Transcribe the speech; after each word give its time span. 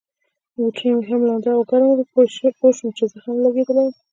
بوټونه 0.53 0.91
مې 0.97 1.03
هم 1.09 1.21
لانده 1.27 1.49
او 1.55 1.61
ګرم 1.69 1.89
ول، 1.89 2.01
پوه 2.59 2.71
شوم 2.77 2.89
چي 2.97 3.03
زه 3.11 3.17
هم 3.25 3.35
لګېدلی 3.45 3.83
یم. 3.85 3.93